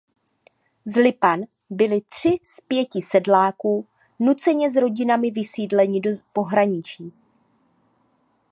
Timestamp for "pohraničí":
6.33-7.13